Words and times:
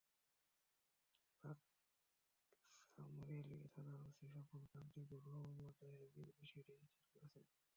Laksam 1.43 3.11
railway 3.29 3.67
থানার 3.73 3.99
OC 4.01 4.25
Swapan 4.33 4.61
Kanti 4.73 5.01
Barua 5.09 5.37
মামলা 5.37 5.71
দায়েরের 5.79 6.29
বিষয়টি 6.39 6.73
নিশ্চিত 6.81 7.05
করেছেন। 7.13 7.45